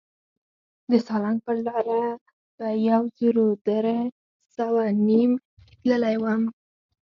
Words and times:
د 0.91 0.93
سالنګ 1.07 1.37
پر 1.45 1.57
لاره 1.67 2.03
په 2.57 2.65
یو 2.89 3.01
زر 3.19 3.37
در 3.67 3.85
سوه 4.57 4.83
نویم 5.07 5.33
کې 5.59 5.73
تللی 5.81 6.15
وم. 6.23 6.41